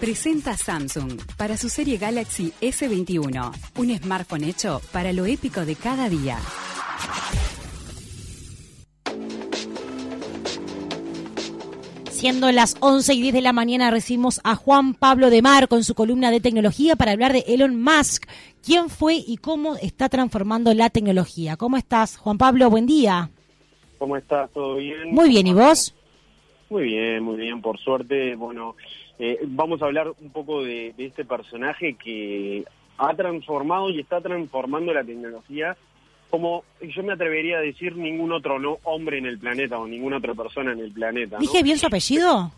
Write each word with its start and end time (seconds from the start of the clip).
Presenta 0.00 0.56
Samsung 0.56 1.20
para 1.36 1.58
su 1.58 1.68
serie 1.68 1.98
Galaxy 1.98 2.54
S21, 2.62 3.52
un 3.76 3.98
smartphone 3.98 4.44
hecho 4.44 4.80
para 4.92 5.12
lo 5.12 5.26
épico 5.26 5.66
de 5.66 5.76
cada 5.76 6.08
día. 6.08 6.38
Siendo 12.10 12.50
las 12.50 12.78
11 12.80 13.12
y 13.12 13.20
10 13.20 13.34
de 13.34 13.42
la 13.42 13.52
mañana 13.52 13.90
recibimos 13.90 14.40
a 14.42 14.54
Juan 14.54 14.94
Pablo 14.94 15.28
de 15.28 15.42
Mar 15.42 15.68
con 15.68 15.84
su 15.84 15.94
columna 15.94 16.30
de 16.30 16.40
tecnología 16.40 16.96
para 16.96 17.12
hablar 17.12 17.34
de 17.34 17.44
Elon 17.46 17.78
Musk. 17.78 18.26
¿Quién 18.64 18.88
fue 18.88 19.16
y 19.16 19.36
cómo 19.36 19.76
está 19.76 20.08
transformando 20.08 20.72
la 20.72 20.88
tecnología? 20.88 21.58
¿Cómo 21.58 21.76
estás, 21.76 22.16
Juan 22.16 22.38
Pablo? 22.38 22.70
Buen 22.70 22.86
día. 22.86 23.28
¿Cómo 23.98 24.16
estás? 24.16 24.50
¿Todo 24.52 24.76
bien? 24.76 25.10
Muy 25.12 25.28
bien, 25.28 25.46
¿y 25.46 25.52
vos? 25.52 25.94
Muy 26.70 26.84
bien, 26.84 27.22
muy 27.22 27.36
bien, 27.36 27.60
por 27.60 27.78
suerte. 27.78 28.34
Bueno, 28.36 28.76
eh, 29.20 29.38
vamos 29.46 29.80
a 29.82 29.84
hablar 29.84 30.08
un 30.20 30.30
poco 30.30 30.64
de, 30.64 30.92
de 30.96 31.04
este 31.06 31.24
personaje 31.24 31.94
que 31.94 32.64
ha 32.98 33.14
transformado 33.14 33.88
y 33.90 34.00
está 34.00 34.20
transformando 34.20 34.92
la 34.92 35.04
tecnología 35.04 35.76
como 36.30 36.64
yo 36.80 37.02
me 37.02 37.12
atrevería 37.12 37.58
a 37.58 37.60
decir 37.60 37.96
ningún 37.96 38.30
otro 38.32 38.58
no 38.60 38.78
hombre 38.84 39.18
en 39.18 39.26
el 39.26 39.38
planeta 39.38 39.78
o 39.78 39.86
ninguna 39.88 40.18
otra 40.18 40.32
persona 40.34 40.72
en 40.72 40.78
el 40.78 40.92
planeta. 40.92 41.36
¿no? 41.36 41.40
¿Dije 41.40 41.62
bien 41.62 41.76
su 41.76 41.86
apellido? 41.86 42.52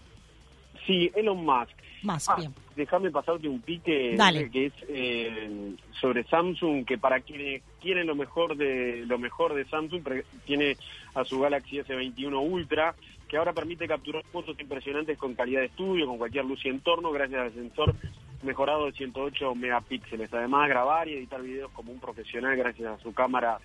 Sí, 0.86 1.10
Elon 1.14 1.44
Musk. 1.44 1.70
Más, 2.02 2.28
Ah, 2.28 2.34
bien. 2.36 2.52
déjame 2.74 3.10
pasarte 3.12 3.48
un 3.48 3.60
pique 3.60 4.16
Dale. 4.16 4.40
eh, 4.40 4.50
que 4.50 4.66
es 4.66 4.72
eh, 4.88 5.72
sobre 6.00 6.24
Samsung, 6.24 6.84
que 6.84 6.98
para 6.98 7.20
quienes 7.20 7.62
quieren 7.80 8.08
lo 8.08 8.16
mejor 8.16 8.56
de 8.56 9.04
lo 9.06 9.18
mejor 9.18 9.54
de 9.54 9.64
Samsung 9.66 10.02
tiene 10.44 10.76
a 11.14 11.24
su 11.24 11.38
Galaxy 11.40 11.78
S21 11.78 12.36
Ultra, 12.44 12.94
que 13.32 13.38
ahora 13.38 13.54
permite 13.54 13.88
capturar 13.88 14.22
fotos 14.24 14.60
impresionantes 14.60 15.16
con 15.16 15.32
calidad 15.34 15.60
de 15.60 15.68
estudio, 15.68 16.06
con 16.06 16.18
cualquier 16.18 16.44
luz 16.44 16.62
y 16.66 16.68
entorno, 16.68 17.10
gracias 17.12 17.40
al 17.40 17.54
sensor 17.54 17.94
mejorado 18.42 18.84
de 18.84 18.92
108 18.92 19.54
megapíxeles. 19.54 20.30
Además, 20.34 20.68
grabar 20.68 21.08
y 21.08 21.14
editar 21.14 21.40
videos 21.40 21.70
como 21.70 21.92
un 21.92 21.98
profesional 21.98 22.54
gracias 22.58 23.00
a 23.00 23.02
su 23.02 23.14
cámara 23.14 23.58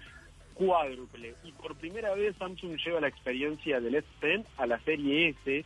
cuádruple. 0.53 1.35
Y 1.43 1.51
por 1.51 1.75
primera 1.75 2.15
vez 2.15 2.37
Samsung 2.37 2.77
lleva 2.77 3.01
la 3.01 3.09
experiencia 3.09 3.81
del 3.81 3.95
S10 3.95 4.45
a 4.55 4.67
la 4.67 4.79
serie 4.79 5.35
S 5.43 5.65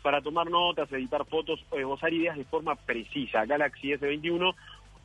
para 0.00 0.22
tomar 0.22 0.48
notas, 0.48 0.92
editar 0.92 1.24
fotos 1.24 1.58
o 1.70 1.76
esbozar 1.76 2.12
ideas 2.12 2.36
de 2.36 2.44
forma 2.44 2.76
precisa. 2.76 3.46
Galaxy 3.46 3.94
S21 3.94 4.54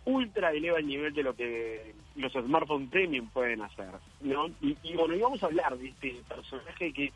ultra 0.05 0.51
eleva 0.51 0.77
el 0.77 0.85
nivel 0.85 1.15
de 1.15 1.23
lo 1.23 1.35
que 1.35 1.95
los 2.15 2.31
smartphones 2.31 2.91
premium 2.91 3.27
pueden 3.29 3.63
hacer, 3.63 3.89
¿no? 4.21 4.49
Y, 4.61 4.77
y 4.83 4.95
bueno, 4.95 5.15
y 5.15 5.19
vamos 5.19 5.41
a 5.41 5.47
hablar 5.47 5.75
de 5.79 5.87
este 5.87 6.15
personaje 6.29 6.93
que 6.93 7.11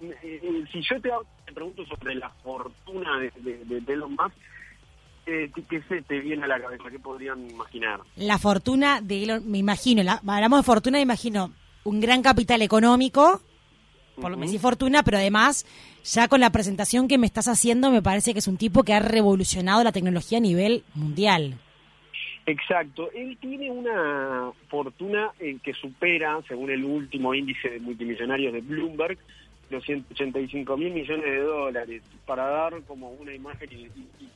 eh, 0.00 0.64
si 0.72 0.80
yo 0.82 1.00
te, 1.00 1.10
hago- 1.10 1.26
te 1.44 1.52
pregunto 1.52 1.84
sobre 1.86 2.14
la 2.14 2.28
fortuna 2.42 3.18
de, 3.18 3.32
de, 3.40 3.64
de- 3.64 3.80
de 3.80 3.92
Elon 3.92 4.12
Musk, 4.12 4.34
eh, 5.26 5.50
¿qué, 5.68 5.82
se 5.88 6.02
te 6.02 6.20
viene 6.20 6.44
a 6.44 6.46
la 6.46 6.60
cabeza? 6.60 6.84
¿Qué 6.90 6.98
podrían 6.98 7.50
imaginar? 7.50 8.00
La 8.16 8.38
fortuna 8.38 9.00
de 9.00 9.24
Elon, 9.24 9.50
me 9.50 9.58
imagino, 9.58 10.02
la- 10.02 10.20
hablamos 10.26 10.60
de 10.60 10.64
fortuna, 10.64 10.98
me 10.98 11.02
imagino 11.02 11.52
un 11.84 12.00
gran 12.00 12.22
capital 12.22 12.62
económico, 12.62 13.40
por 14.16 14.30
lo 14.30 14.36
Ujú. 14.36 14.40
me 14.40 14.46
decís 14.46 14.60
fortuna, 14.62 15.02
pero 15.02 15.18
además, 15.18 15.66
ya 16.04 16.28
con 16.28 16.40
la 16.40 16.50
presentación 16.50 17.08
que 17.08 17.18
me 17.18 17.26
estás 17.26 17.48
haciendo, 17.48 17.90
me 17.90 18.02
parece 18.02 18.32
que 18.32 18.38
es 18.38 18.48
un 18.48 18.56
tipo 18.56 18.82
que 18.84 18.94
ha 18.94 19.00
revolucionado 19.00 19.82
la 19.84 19.92
tecnología 19.92 20.38
a 20.38 20.40
nivel 20.40 20.84
mundial. 20.94 21.58
Exacto. 22.46 23.10
Él 23.12 23.36
tiene 23.40 23.70
una 23.70 24.52
fortuna 24.68 25.30
eh, 25.40 25.58
que 25.62 25.74
supera, 25.74 26.38
según 26.46 26.70
el 26.70 26.84
último 26.84 27.34
índice 27.34 27.68
de 27.70 27.80
multimillonarios 27.80 28.52
de 28.52 28.60
Bloomberg, 28.60 29.18
los 29.70 29.84
185 29.84 30.76
mil 30.76 30.92
millones 30.92 31.24
de 31.24 31.40
dólares, 31.40 32.02
para 32.24 32.46
dar 32.46 32.82
como 32.84 33.10
una 33.10 33.34
imagen 33.34 33.68
y, 33.72 33.74
y- 33.84 34.30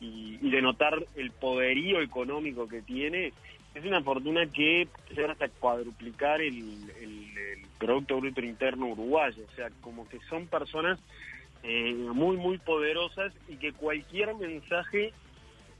y- 0.00 0.38
y 0.42 0.50
denotar 0.50 1.04
el 1.16 1.30
poderío 1.30 2.00
económico 2.00 2.66
que 2.68 2.82
tiene. 2.82 3.32
Es 3.74 3.84
una 3.84 4.02
fortuna 4.02 4.46
que 4.52 4.86
llegar 5.10 5.32
hasta 5.32 5.48
cuadruplicar 5.48 6.40
el, 6.40 6.90
el- 7.00 7.38
el 7.38 7.58
Producto 7.78 8.20
Bruto 8.20 8.40
Interno 8.40 8.86
uruguayo. 8.86 9.42
O 9.50 9.54
sea, 9.56 9.68
como 9.80 10.08
que 10.08 10.18
son 10.28 10.46
personas 10.48 10.98
eh, 11.62 11.92
muy, 11.94 12.36
muy 12.36 12.58
poderosas 12.58 13.32
y 13.48 13.56
que 13.56 13.72
cualquier 13.72 14.34
mensaje 14.34 15.12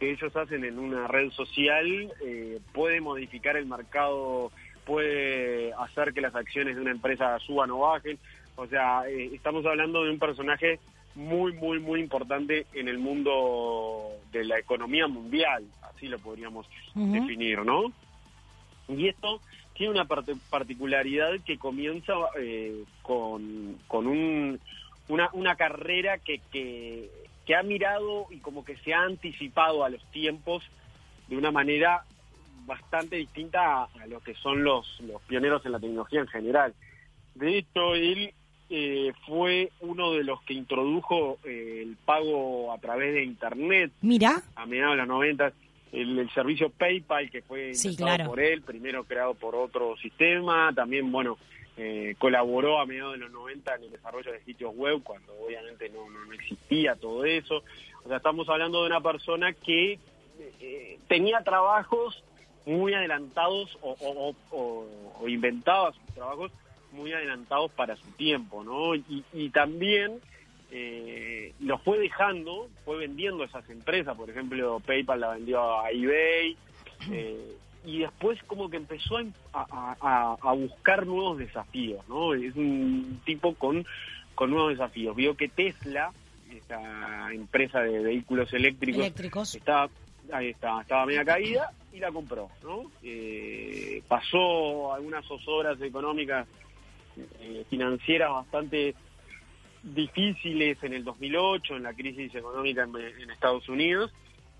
que 0.00 0.10
ellos 0.12 0.34
hacen 0.34 0.64
en 0.64 0.78
una 0.78 1.06
red 1.06 1.30
social 1.30 2.12
eh, 2.24 2.58
puede 2.72 3.00
modificar 3.00 3.56
el 3.56 3.66
mercado, 3.66 4.50
puede 4.86 5.72
hacer 5.74 6.12
que 6.14 6.20
las 6.20 6.34
acciones 6.34 6.74
de 6.76 6.82
una 6.82 6.90
empresa 6.90 7.38
suban 7.40 7.70
o 7.70 7.80
bajen. 7.80 8.19
O 8.56 8.66
sea, 8.66 9.03
eh, 9.09 9.31
estamos 9.34 9.65
hablando 9.66 10.04
de 10.04 10.10
un 10.10 10.19
personaje 10.19 10.78
muy, 11.15 11.53
muy, 11.53 11.78
muy 11.81 12.00
importante 12.00 12.66
en 12.72 12.88
el 12.88 12.98
mundo 12.98 14.10
de 14.32 14.44
la 14.44 14.59
economía 14.59 15.06
mundial, 15.06 15.65
así 15.82 16.09
lo 16.09 16.19
podríamos 16.19 16.66
definir, 16.94 17.64
¿no? 17.64 17.93
Y 18.88 19.09
esto 19.09 19.41
tiene 19.75 19.93
una 19.93 20.06
particularidad 20.06 21.41
que 21.44 21.59
comienza 21.59 22.12
eh, 22.38 22.84
con, 23.03 23.78
con 23.87 24.06
un, 24.06 24.60
una, 25.09 25.31
una 25.32 25.56
carrera 25.56 26.19
que, 26.19 26.41
que, 26.53 27.10
que 27.47 27.54
ha 27.54 27.62
mirado 27.62 28.26
y 28.31 28.38
como 28.38 28.64
que 28.64 28.76
se 28.78 28.93
ha 28.93 29.03
anticipado 29.03 29.84
a 29.84 29.88
los 29.88 30.04
tiempos 30.10 30.64
de 31.28 31.37
una 31.37 31.50
manera 31.50 32.04
bastante 32.66 33.16
distinta 33.16 33.82
a, 33.82 33.88
a 34.00 34.06
lo 34.06 34.20
que 34.20 34.34
son 34.34 34.64
los, 34.64 35.00
los 35.00 35.22
pioneros 35.22 35.64
en 35.64 35.72
la 35.72 35.81
tecnología 35.81 36.20
en 36.20 36.28
general. 36.28 36.75
De 37.34 37.59
hecho, 37.59 37.94
él 37.94 38.32
eh, 38.76 39.12
fue 39.26 39.70
uno 39.80 40.10
de 40.12 40.24
los 40.24 40.42
que 40.42 40.54
introdujo 40.54 41.38
eh, 41.44 41.82
el 41.82 41.96
pago 42.04 42.72
a 42.72 42.78
través 42.78 43.14
de 43.14 43.22
Internet 43.22 43.92
Mira, 44.02 44.42
a 44.56 44.66
mediados 44.66 44.94
de 44.94 44.98
los 44.98 45.08
90, 45.08 45.52
el, 45.92 46.18
el 46.18 46.30
servicio 46.30 46.70
PayPal 46.70 47.30
que 47.30 47.42
fue 47.42 47.74
Sí, 47.74 47.94
claro. 47.96 48.26
por 48.26 48.40
él, 48.40 48.62
primero 48.62 49.04
creado 49.04 49.34
por 49.34 49.54
otro 49.54 49.96
sistema, 49.98 50.72
también, 50.74 51.12
bueno, 51.12 51.38
eh, 51.76 52.16
colaboró 52.18 52.80
a 52.80 52.86
mediados 52.86 53.12
de 53.12 53.18
los 53.20 53.30
90 53.30 53.74
en 53.76 53.82
el 53.84 53.90
desarrollo 53.92 54.32
de 54.32 54.40
sitios 54.44 54.74
web, 54.74 55.02
cuando 55.04 55.32
obviamente 55.44 55.88
no, 55.90 56.10
no, 56.10 56.24
no 56.24 56.32
existía 56.32 56.96
todo 56.96 57.24
eso. 57.24 57.62
O 58.04 58.08
sea, 58.08 58.16
estamos 58.16 58.48
hablando 58.48 58.80
de 58.82 58.88
una 58.88 59.00
persona 59.00 59.52
que 59.52 59.98
eh, 60.60 60.98
tenía 61.06 61.42
trabajos 61.44 62.22
muy 62.66 62.92
adelantados 62.94 63.76
o, 63.82 63.92
o- 64.00 64.30
o- 64.30 64.56
o- 64.56 65.12
o 65.20 65.28
inventaba 65.28 65.92
sus 65.92 66.14
trabajos 66.14 66.50
muy 66.94 67.12
adelantados 67.12 67.71
para 67.72 67.97
su 67.97 68.10
tiempo, 68.12 68.65
¿no? 68.65 68.94
Y, 68.94 69.25
y 69.32 69.50
también 69.50 70.21
eh, 70.71 71.53
lo 71.60 71.78
fue 71.78 71.99
dejando, 71.99 72.69
fue 72.84 72.97
vendiendo 72.99 73.44
esas 73.44 73.69
empresas, 73.71 74.16
por 74.16 74.31
ejemplo, 74.31 74.81
PayPal 74.81 75.21
la 75.21 75.34
vendió 75.34 75.81
a 75.81 75.91
eBay, 75.91 76.56
eh, 77.10 77.56
y 77.84 77.99
después 77.99 78.43
como 78.44 78.71
que 78.71 78.78
empezó 78.78 79.19
a, 79.19 79.25
a- 79.53 79.97
a- 80.00 80.37
a 80.41 80.53
buscar 80.55 81.06
nuevos 81.06 81.38
desafíos, 81.38 82.06
¿no? 82.09 82.32
Es 82.34 82.56
un 82.56 83.21
tipo 83.26 83.55
con, 83.55 83.84
con 84.34 84.50
nuevos 84.50 84.71
desafíos. 84.71 85.15
Vio 85.15 85.37
que 85.37 85.49
Tesla, 85.49 86.11
esta 86.50 87.32
empresa 87.32 87.81
de 87.81 87.99
vehículos 88.00 88.53
eléctricos, 88.55 89.00
eléctricos. 89.03 89.55
estaba 89.55 89.91
ahí 90.32 90.49
está, 90.49 90.81
estaba 90.81 91.05
media 91.05 91.25
caída 91.25 91.71
y 91.93 91.99
la 91.99 92.11
compró, 92.11 92.49
¿no? 92.62 92.91
Eh, 93.03 94.03
pasó 94.09 94.94
algunas 94.94 95.25
zozobras 95.26 95.78
económicas 95.82 96.47
eh, 97.16 97.64
financieras 97.70 98.30
bastante 98.30 98.94
difíciles 99.82 100.82
en 100.82 100.94
el 100.94 101.04
2008, 101.04 101.76
en 101.76 101.82
la 101.82 101.92
crisis 101.92 102.34
económica 102.34 102.84
en, 102.84 102.97
en 103.22 103.30
Estados 103.30 103.69
Unidos, 103.69 104.10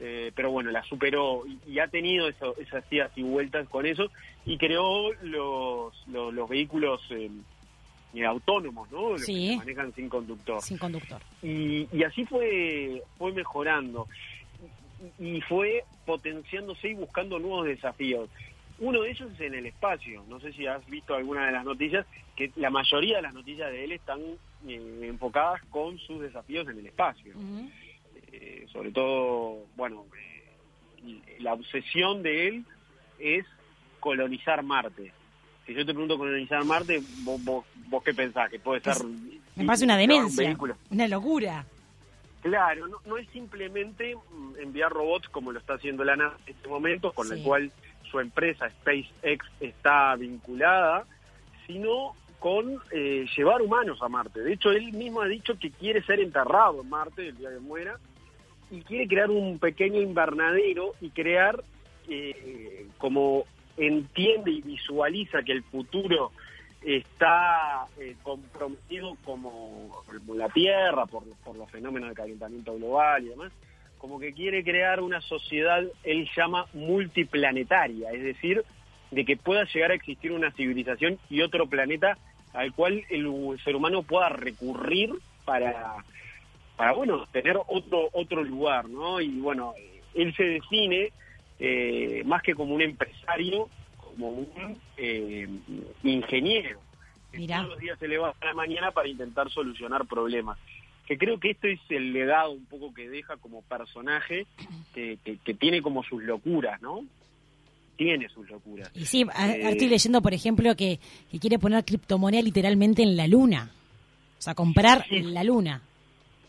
eh, 0.01 0.33
pero 0.35 0.51
bueno, 0.51 0.71
la 0.71 0.83
superó 0.85 1.45
y, 1.47 1.59
y 1.73 1.79
ha 1.79 1.89
tenido 1.89 2.29
eso- 2.29 2.55
esas 2.59 2.85
idas 2.93 3.11
y 3.17 3.23
vueltas 3.23 3.69
con 3.69 3.87
eso 3.87 4.11
y 4.45 4.59
creó 4.59 5.13
los, 5.23 5.95
los, 6.09 6.35
los 6.35 6.49
vehículos 6.49 7.01
eh, 7.11 7.31
autónomos, 8.27 8.91
¿no? 8.91 9.11
Los 9.13 9.23
Sí. 9.25 9.33
que 9.35 9.49
se 9.51 9.57
manejan 9.57 9.95
sin 9.95 10.09
conductor 10.09 10.61
Sin 10.63 10.79
conductor. 10.79 11.21
y, 11.43 11.89
y 11.93 12.03
así 12.05 12.25
fue 12.27 13.03
fue 13.19 13.33
mejorando 13.33 14.07
y 15.19 15.41
fue 15.43 15.85
potenciándose 16.07 16.89
y 16.91 16.95
buscando 16.95 17.39
nuevos 17.39 17.67
desafíos. 17.67 18.29
Uno 18.81 19.03
de 19.03 19.11
ellos 19.11 19.31
es 19.33 19.41
en 19.41 19.55
el 19.55 19.67
espacio. 19.67 20.25
No 20.29 20.41
sé 20.41 20.53
si 20.53 20.67
has 20.67 20.85
visto 20.87 21.15
alguna 21.15 21.47
de 21.47 21.53
las 21.53 21.65
noticias, 21.65 22.07
que 22.37 22.51
la 22.57 22.71
mayoría 22.71 23.17
de 23.17 23.23
las 23.23 23.35
noticias 23.35 23.71
de 23.71 23.85
él 23.85 23.93
están 23.93 24.21
eh, 24.67 25.01
enfocadas 25.03 25.63
con 25.71 25.99
sus 25.99 26.21
desafíos 26.21 26.69
en 26.69 26.79
el 26.79 26.87
espacio. 26.87 27.35
Eh, 28.33 28.67
sobre 28.73 28.91
todo, 28.91 29.65
bueno, 29.77 30.05
eh, 31.07 31.37
la 31.39 31.53
obsesión 31.55 32.23
de 32.23 32.49
él 32.49 32.65
es 33.19 33.45
colonizar 34.01 34.63
Marte. 34.65 35.13
Si 35.67 35.73
yo 35.73 35.87
te 35.87 35.93
pregunto 35.93 36.19
colonizar 36.19 36.65
Marte, 36.65 37.01
vos, 37.23 37.43
vos, 37.45 37.65
vos 37.89 38.03
qué 38.03 38.13
pensás, 38.13 38.51
que 38.51 38.59
puede 38.59 38.81
ser... 38.81 38.97
Me 39.57 39.65
parece 39.65 39.85
una 39.85 39.95
un 39.95 40.01
demencia, 40.01 40.57
una 40.91 41.07
locura. 41.09 41.65
Claro, 42.43 42.89
no, 42.89 42.99
no 43.07 43.17
es 43.17 43.27
simplemente 43.31 44.15
mm, 44.17 44.57
enviar 44.61 44.91
robots 44.93 45.29
como 45.31 45.53
lo 45.53 45.59
está 45.61 45.75
haciendo 45.75 46.05
la 46.05 46.17
NASA 46.17 46.37
en 46.47 46.55
este 46.55 46.69
momento, 46.69 47.13
con 47.13 47.29
Sí. 47.29 47.35
el 47.35 47.43
cual 47.43 47.73
su 48.15 48.21
empresa 48.21 48.71
SpaceX 48.71 49.45
está 49.59 50.15
vinculada, 50.15 51.05
sino 51.67 52.15
con 52.39 52.79
eh, 52.93 53.27
llevar 53.37 53.61
humanos 53.61 53.99
a 54.03 54.09
Marte. 54.09 54.41
De 54.41 54.53
hecho, 54.53 54.71
él 54.71 54.93
mismo 54.93 55.21
ha 55.21 55.27
dicho 55.27 55.59
que 55.59 55.73
quiere 55.73 56.01
ser 56.05 56.21
enterrado 56.21 56.83
en 56.83 56.89
Marte 56.89 57.29
el 57.29 57.37
día 57.37 57.51
que 57.51 57.59
muera 57.59 57.99
y 58.71 58.83
quiere 58.83 59.09
crear 59.09 59.31
un 59.31 59.59
pequeño 59.59 60.01
invernadero 60.01 60.93
y 61.01 61.11
crear 61.11 61.65
eh, 62.09 62.87
como 62.99 63.47
entiende 63.77 64.53
y 64.53 64.63
visualiza 64.63 65.43
que 65.43 65.53
el 65.53 65.65
futuro 65.65 66.31
está 66.83 67.87
eh, 67.99 68.15
comprometido 68.23 69.17
como, 69.25 70.05
la 70.37 70.49
Tierra 70.51 71.07
por, 71.07 71.25
por 71.45 71.57
los 71.57 71.69
fenómenos 71.69 72.11
de 72.11 72.15
calentamiento 72.15 72.77
global 72.77 73.25
y 73.25 73.31
demás, 73.31 73.53
como 74.05 74.21
que 74.21 74.35
quiere 74.35 74.63
crear 74.63 75.01
una 75.01 75.23
sociedad, 75.23 75.83
él 76.03 76.29
llama 76.37 76.67
multiplanetaria, 76.75 78.13
es 78.13 78.23
decir, 78.23 78.63
de 79.11 79.25
que 79.25 79.39
pueda 79.39 79.65
llegar 79.65 79.93
a 79.93 79.95
existir 79.95 80.31
una 80.31 80.51
civilización 80.51 81.19
y 81.31 81.41
otro 81.41 81.67
planeta 81.67 82.19
al 82.53 82.75
cual 82.75 83.03
el, 83.09 83.27
ser 83.65 83.75
humano 83.75 84.03
pueda 84.03 84.29
recurrir 84.29 85.15
para, 85.47 86.05
para 86.77 86.93
bueno, 86.93 87.27
tener 87.33 87.57
otro, 87.67 88.11
otro 88.13 88.45
lugar, 88.45 88.91
¿no? 88.91 89.23
Y 89.23 89.41
bueno, 89.41 89.73
él 90.13 90.35
se 90.37 90.45
define 90.45 91.11
eh, 91.59 92.23
más 92.27 92.43
que 92.43 92.55
como 92.55 92.75
un 92.75 92.83
empresario, 92.83 93.71
como 93.97 94.29
un 94.29 94.79
eh, 94.99 95.49
ingeniero. 96.03 96.79
Todos 97.33 97.69
los 97.69 97.79
días 97.79 97.99
se 97.99 98.07
levanta 98.07 98.37
a 98.43 98.51
la 98.51 98.55
mañana 98.55 98.91
para 98.91 99.09
intentar 99.09 99.49
solucionar 99.49 100.05
problemas. 100.05 100.59
Que 101.07 101.19
creo 101.19 101.39
que 101.39 101.51
esto 101.51 101.67
es 101.67 101.81
el 101.91 102.13
legado 102.13 102.53
un 102.53 102.65
poco 102.65 102.95
que 102.95 103.09
deja 103.09 103.37
como 103.37 103.63
personaje, 103.63 104.47
que, 104.95 105.19
que, 105.23 105.55
tiene 105.55 105.83
como 105.83 106.03
sus 106.03 106.23
locuras, 106.23 106.81
¿no? 106.81 107.05
Tiene 107.97 108.29
sus 108.31 108.49
locuras. 108.49 108.91
Y 108.95 109.05
sí, 109.05 109.23
eh, 109.23 109.61
estoy 109.71 109.89
leyendo, 109.89 110.23
por 110.23 110.33
ejemplo, 110.33 110.75
que, 110.75 110.99
que, 111.31 111.39
quiere 111.39 111.59
poner 111.59 111.85
criptomoneda 111.85 112.43
literalmente 112.43 113.03
en 113.03 113.17
la 113.17 113.27
luna. 113.27 113.71
O 114.39 114.43
sea, 114.43 114.55
comprar 114.55 115.05
en 115.11 115.35
la 115.35 115.45
luna. 115.45 115.83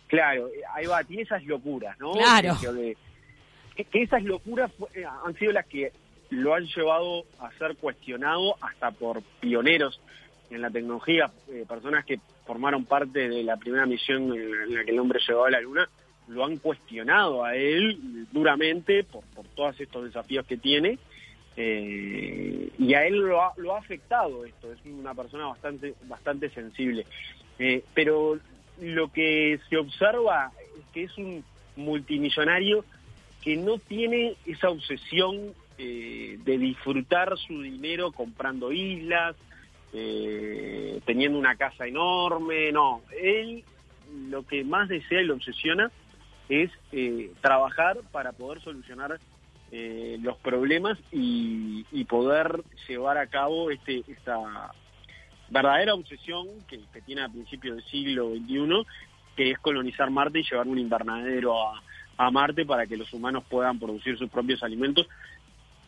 Claro, 0.08 0.50
ahí 0.74 0.86
va, 0.86 1.04
tiene 1.04 1.24
esas 1.24 1.44
locuras, 1.46 2.00
¿no? 2.00 2.14
Claro. 2.14 2.58
que 3.76 4.02
esas 4.02 4.24
locuras 4.24 4.72
eh, 4.94 5.04
han 5.26 5.34
sido 5.38 5.52
las 5.52 5.66
que 5.66 5.92
lo 6.30 6.54
han 6.54 6.66
llevado 6.66 7.26
a 7.40 7.52
ser 7.58 7.76
cuestionado 7.78 8.56
hasta 8.62 8.92
por 8.92 9.22
pioneros 9.40 10.00
en 10.50 10.62
la 10.62 10.70
tecnología, 10.70 11.32
eh, 11.50 11.66
personas 11.68 12.06
que 12.06 12.20
formaron 12.46 12.86
parte 12.86 13.28
de 13.28 13.44
la 13.44 13.58
primera 13.58 13.86
misión 13.86 14.34
en 14.34 14.74
la 14.74 14.84
que 14.84 14.92
el 14.92 15.00
hombre 15.00 15.20
llegó 15.28 15.46
a 15.46 15.52
la 15.52 15.62
Luna, 15.62 15.90
lo 16.28 16.46
han 16.46 16.58
cuestionado 16.58 17.44
a 17.44 17.56
él 17.56 18.28
duramente 18.32 19.04
por, 19.04 19.24
por 19.36 19.46
todos 19.50 19.80
estos 19.80 20.06
desafíos 20.06 20.46
que 20.46 20.58
tiene. 20.58 20.98
Eh, 21.58 22.70
y 22.78 22.94
a 22.94 23.06
él 23.06 23.18
lo 23.18 23.42
ha, 23.42 23.54
lo 23.58 23.76
ha 23.76 23.80
afectado 23.80 24.44
esto, 24.44 24.74
es 24.74 24.80
una 24.86 25.14
persona 25.14 25.46
bastante, 25.48 25.96
bastante 26.04 26.50
sensible. 26.50 27.06
Eh, 27.60 27.84
pero 27.94 28.38
lo 28.82 29.12
que 29.12 29.60
se 29.70 29.78
observa 29.78 30.52
es 30.78 30.86
que 30.94 31.04
es 31.04 31.18
un 31.18 31.44
multimillonario 31.78 32.84
que 33.42 33.56
no 33.56 33.78
tiene 33.78 34.36
esa 34.46 34.70
obsesión 34.70 35.54
eh, 35.78 36.38
de 36.44 36.58
disfrutar 36.58 37.38
su 37.38 37.62
dinero 37.62 38.12
comprando 38.12 38.72
islas, 38.72 39.36
eh, 39.96 41.00
teniendo 41.06 41.40
una 41.40 41.56
casa 41.56 41.88
enorme, 41.88 42.72
no, 42.72 43.02
él 43.20 43.64
lo 44.30 44.46
que 44.46 44.64
más 44.64 44.90
desea 44.90 45.22
y 45.22 45.26
lo 45.26 45.36
obsesiona 45.36 45.92
es 46.50 46.70
eh, 46.92 47.32
trabajar 47.42 47.98
para 48.12 48.32
poder 48.34 48.62
solucionar 48.62 49.20
los 50.22 50.38
problemas 50.38 50.98
y, 51.12 51.84
poder 52.06 52.64
llevar 52.88 53.18
a 53.18 53.28
cabo 53.28 53.72
este, 53.72 54.04
esta 54.08 54.72
verdadera 55.50 55.94
obsesión 55.94 56.48
que, 56.68 56.80
tiene 57.06 57.24
a 57.24 57.30
principios 57.30 57.76
del 57.76 57.86
siglo 57.86 58.30
XXI, 58.30 58.88
que 59.36 59.52
es 59.52 59.60
colonizar 59.60 60.10
Marte 60.12 60.40
y 60.40 60.44
llevar 60.44 60.68
un 60.68 60.80
invernadero 60.80 61.56
a 62.18 62.32
Marte 62.32 62.66
para 62.66 62.86
que 62.86 62.96
los 62.96 63.12
humanos 63.12 63.44
puedan 63.50 63.78
producir 63.78 64.18
sus 64.18 64.30
propios 64.30 64.64
alimentos 64.64 65.08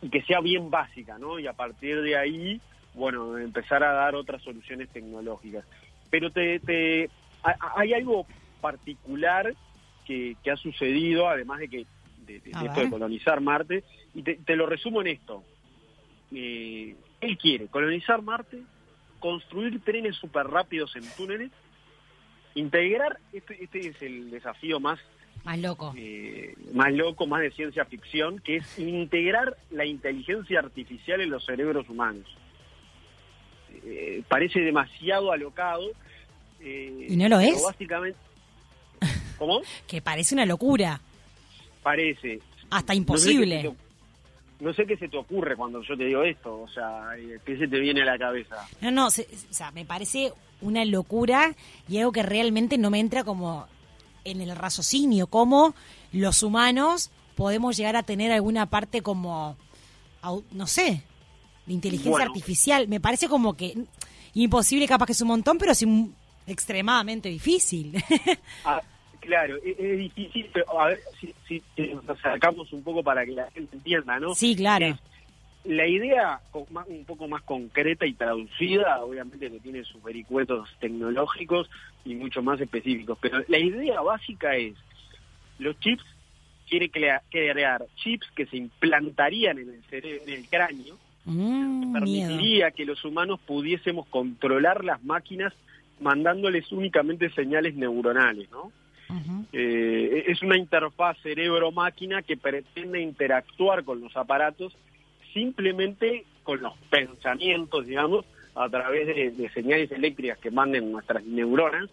y 0.01 0.09
que 0.09 0.21
sea 0.23 0.41
bien 0.41 0.69
básica, 0.69 1.17
¿no? 1.17 1.39
Y 1.39 1.47
a 1.47 1.53
partir 1.53 2.01
de 2.01 2.17
ahí, 2.17 2.61
bueno, 2.97 3.37
empezar 3.37 3.83
a 3.83 3.93
dar 3.93 4.15
otras 4.15 4.41
soluciones 4.41 4.89
tecnológicas. 4.89 5.65
Pero 6.09 6.31
te, 6.31 6.59
te 6.59 7.09
hay 7.75 7.93
algo 7.93 8.25
particular 8.59 9.53
que, 10.05 10.35
que, 10.43 10.51
ha 10.51 10.57
sucedido, 10.57 11.29
además 11.29 11.59
de 11.59 11.69
que 11.69 11.85
de, 12.25 12.37
esto 12.37 12.81
de 12.81 12.89
colonizar 12.89 13.39
Marte, 13.41 13.83
y 14.13 14.23
te, 14.23 14.55
lo 14.55 14.65
resumo 14.65 15.01
en 15.01 15.07
esto. 15.07 15.43
Eh, 16.31 16.95
él 17.21 17.37
quiere 17.37 17.67
colonizar 17.67 18.21
Marte, 18.21 18.61
construir 19.19 19.79
trenes 19.81 20.15
súper 20.15 20.47
rápidos 20.47 20.95
en 20.95 21.03
túneles, 21.15 21.51
integrar, 22.55 23.19
este, 23.31 23.63
este 23.63 23.87
es 23.87 24.01
el 24.01 24.31
desafío 24.31 24.79
más 24.79 24.99
más 25.47 25.59
loco. 25.59 25.93
Eh, 25.95 26.55
más 26.73 26.91
loco, 26.91 27.25
más 27.25 27.39
de 27.39 27.51
ciencia 27.51 27.85
ficción, 27.85 28.39
que 28.39 28.57
es 28.57 28.79
integrar 28.79 29.55
la 29.71 29.85
inteligencia 29.85 30.59
artificial 30.59 31.21
en 31.21 31.29
los 31.29 31.45
cerebros 31.45 31.87
humanos. 31.87 32.25
Eh, 33.85 34.23
parece 34.27 34.59
demasiado 34.59 35.31
alocado. 35.31 35.89
Eh, 36.59 37.07
¿Y 37.09 37.15
no 37.15 37.29
lo 37.29 37.39
es? 37.39 37.61
Básicamente. 37.63 38.19
¿Cómo? 39.37 39.61
que 39.87 40.01
parece 40.01 40.35
una 40.35 40.45
locura. 40.45 40.99
Parece. 41.83 42.39
Hasta 42.69 42.93
imposible. 42.93 43.73
No 44.59 44.73
sé, 44.73 44.87
qué 44.87 44.97
se 44.97 45.07
te 45.07 45.17
ocurre 45.17 45.55
cuando 45.55 45.83
yo 45.83 45.95
te 45.95 46.05
digo 46.05 46.23
esto, 46.23 46.61
o 46.61 46.67
sea, 46.67 47.11
¿qué 47.45 47.57
se 47.57 47.67
te 47.67 47.79
viene 47.79 48.01
a 48.01 48.05
la 48.05 48.17
cabeza? 48.17 48.67
No, 48.81 48.89
no, 48.89 49.07
o 49.07 49.11
sea, 49.11 49.71
me 49.71 49.85
parece 49.85 50.33
una 50.61 50.83
locura 50.83 51.55
y 51.87 51.99
algo 51.99 52.11
que 52.11 52.23
realmente 52.23 52.79
no 52.79 52.89
me 52.89 52.99
entra 52.99 53.23
como 53.23 53.67
en 54.23 54.41
el 54.41 54.55
raciocinio, 54.55 55.27
cómo 55.27 55.75
los 56.11 56.41
humanos 56.41 57.11
podemos 57.35 57.77
llegar 57.77 57.95
a 57.95 58.03
tener 58.03 58.31
alguna 58.31 58.65
parte 58.65 59.01
como, 59.01 59.55
no 60.51 60.67
sé, 60.67 61.03
de 61.67 61.73
inteligencia 61.73 62.25
artificial. 62.25 62.87
Me 62.87 62.99
parece 62.99 63.27
como 63.27 63.55
que 63.55 63.75
imposible, 64.33 64.87
capaz 64.87 65.05
que 65.05 65.11
es 65.11 65.21
un 65.21 65.27
montón, 65.27 65.57
pero 65.57 65.73
es 65.73 65.85
extremadamente 66.47 67.29
difícil. 67.29 67.93
Ah, 68.65 68.81
claro, 69.19 69.57
e-, 69.57 69.75
es, 69.77 69.97
difícil, 69.97 70.49
pero 70.53 70.79
a 70.79 70.87
ver 70.87 70.99
si, 71.47 71.63
nos 71.93 72.09
acercamos 72.09 72.71
un 72.73 72.81
poco 72.81 73.03
para 73.03 73.25
que 73.25 73.31
la 73.31 73.49
gente 73.51 73.75
entienda, 73.75 74.19
¿no? 74.19 74.33
Sí, 74.33 74.55
claro 74.55 74.97
la 75.67 75.85
idea 75.85 76.39
un 76.53 77.03
poco 77.05 77.27
más 77.27 77.43
concreta 77.43 78.05
y 78.05 78.13
traducida, 78.13 79.03
obviamente 79.03 79.51
que 79.51 79.59
tiene 79.59 79.83
sus 79.83 80.01
vericuetos 80.01 80.69
tecnológicos 80.79 81.69
y 82.05 82.15
mucho 82.15 82.41
más 82.41 82.59
específicos, 82.61 83.17
pero 83.21 83.43
la 83.49 83.59
idea 83.59 83.99
básica 83.99 84.55
es, 84.55 84.75
los 85.59 85.77
chips 85.79 86.05
quiere 86.69 86.89
crear, 86.89 87.85
chips 87.95 88.27
que 88.33 88.45
se 88.45 88.57
implantarían 88.57 89.57
en 89.57 89.69
el, 89.69 89.83
cerebro, 89.89 90.23
en 90.25 90.33
el 90.33 90.47
cráneo, 90.47 90.97
mm, 91.27 91.93
permitiría 91.93 92.71
que 92.71 92.85
los 92.85 93.03
humanos 93.05 93.39
pudiésemos 93.45 94.07
controlar 94.07 94.83
las 94.83 95.03
máquinas 95.03 95.53
mandándoles 95.99 96.71
únicamente 96.71 97.29
señales 97.31 97.75
neuronales, 97.75 98.49
¿no? 98.51 98.71
Eh, 99.53 100.25
es 100.27 100.41
una 100.41 100.57
interfaz 100.57 101.17
cerebro-máquina 101.23 102.21
que 102.23 102.35
pretende 102.35 102.99
interactuar 102.99 103.85
con 103.85 104.01
los 104.01 104.15
aparatos 104.17 104.75
simplemente 105.33 106.25
con 106.43 106.61
los 106.61 106.73
pensamientos, 106.89 107.85
digamos, 107.85 108.25
a 108.55 108.69
través 108.69 109.07
de, 109.07 109.49
señales 109.53 109.91
eléctricas 109.91 110.39
que 110.39 110.51
manden 110.51 110.91
nuestras 110.91 111.23
neuronas, 111.23 111.89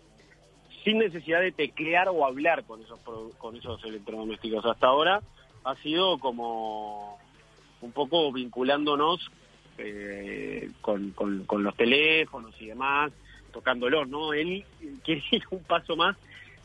sin 0.82 0.98
necesidad 0.98 1.40
de 1.40 1.52
teclear 1.52 2.08
o 2.08 2.24
hablar 2.24 2.64
con 2.64 2.82
esos, 2.82 2.98
con 3.38 3.56
esos 3.56 3.84
electrodomésticos. 3.84 4.64
Hasta 4.64 4.86
ahora 4.86 5.20
ha 5.64 5.74
sido 5.76 6.18
como 6.18 7.18
un 7.84 7.92
poco 7.92 8.32
vinculándonos 8.32 9.30
eh, 9.78 10.70
con, 10.80 11.10
con, 11.10 11.62
los 11.62 11.76
teléfonos 11.76 12.54
y 12.60 12.66
demás, 12.66 13.12
tocándolos, 13.52 14.08
¿no? 14.08 14.32
Él 14.32 14.64
quiere 15.04 15.22
ir 15.30 15.42
un 15.50 15.62
paso 15.62 15.96
más, 15.96 16.16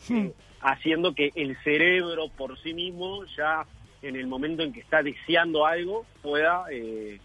eh, 0.09 0.31
haciendo 0.61 1.13
que 1.13 1.31
el 1.35 1.57
cerebro 1.63 2.29
por 2.29 2.57
sí 2.59 2.73
mismo 2.73 3.25
ya 3.37 3.65
en 4.01 4.15
el 4.15 4.27
momento 4.27 4.63
en 4.63 4.71
que 4.71 4.79
está 4.79 5.03
deseando 5.03 5.65
algo 5.65 6.05
pueda 6.21 6.65
eh, 6.71 7.19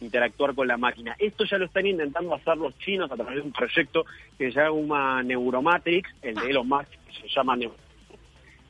interactuar 0.00 0.54
con 0.54 0.66
la 0.66 0.76
máquina. 0.76 1.14
Esto 1.18 1.44
ya 1.44 1.58
lo 1.58 1.66
están 1.66 1.86
intentando 1.86 2.34
hacer 2.34 2.56
los 2.56 2.76
chinos 2.78 3.10
a 3.10 3.16
través 3.16 3.36
de 3.36 3.42
un 3.42 3.52
proyecto 3.52 4.06
que 4.38 4.50
se 4.50 4.58
llama 4.58 5.22
Neuromatrix, 5.22 6.08
el 6.22 6.36
de 6.36 6.50
Elon 6.50 6.68
Musk 6.68 6.90
se 7.20 7.28
llama 7.28 7.56